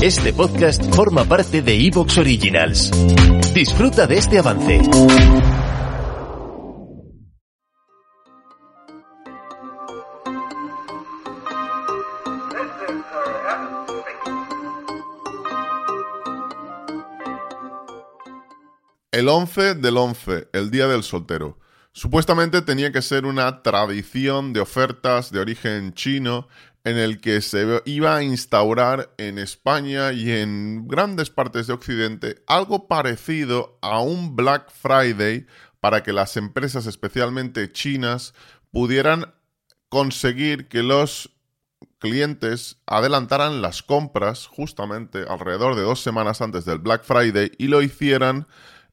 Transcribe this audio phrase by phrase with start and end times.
[0.00, 2.92] Este podcast forma parte de Evox Originals.
[3.52, 4.80] Disfruta de este avance.
[19.10, 21.58] El 11 del 11, el día del soltero.
[21.90, 26.46] Supuestamente tenía que ser una tradición de ofertas de origen chino
[26.84, 32.42] en el que se iba a instaurar en España y en grandes partes de Occidente
[32.46, 35.46] algo parecido a un Black Friday
[35.80, 38.34] para que las empresas, especialmente chinas,
[38.70, 39.34] pudieran
[39.88, 41.30] conseguir que los
[41.98, 47.82] clientes adelantaran las compras justamente alrededor de dos semanas antes del Black Friday y lo
[47.82, 48.46] hicieran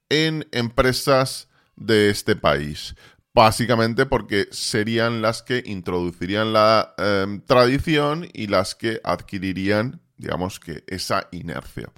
[0.09, 2.95] en empresas de este país.
[3.35, 10.85] Básicamente porque serían las que introducirían la em, tradición y las que adquirirían, digamos que,
[10.87, 11.91] esa inercia.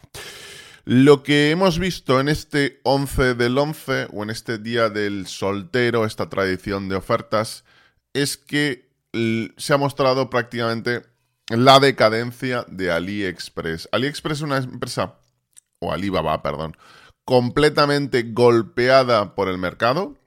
[0.83, 6.05] Lo que hemos visto en este 11 del 11 o en este día del soltero,
[6.05, 7.65] esta tradición de ofertas,
[8.13, 8.89] es que
[9.57, 11.03] se ha mostrado prácticamente
[11.49, 13.89] la decadencia de AliExpress.
[13.91, 15.19] AliExpress es una empresa,
[15.77, 16.75] o Alibaba, perdón,
[17.25, 20.17] completamente golpeada por el mercado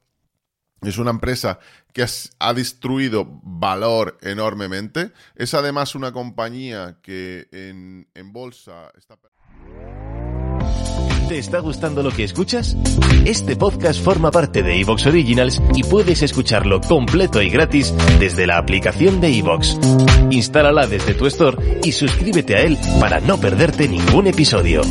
[0.83, 1.59] es una empresa
[1.93, 2.07] que
[2.39, 5.13] ha destruido valor enormemente.
[5.35, 9.17] Es además una compañía que en, bolsa está...
[11.29, 12.77] ¿Te está gustando lo que escuchas?
[13.25, 18.59] Este podcast forma parte de Evox Originals y puedes escucharlo completo y gratis desde la
[18.59, 19.79] aplicación de Evox.
[20.31, 24.83] Instálala desde tu store y suscríbete a él para no perderte ningún episodio.